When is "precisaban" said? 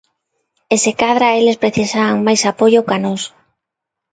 1.63-2.25